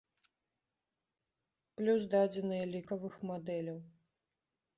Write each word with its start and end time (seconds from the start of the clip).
Плюс 1.81 2.01
дадзеныя 2.15 2.65
лікавых 2.73 3.13
мадэляў. 3.33 3.79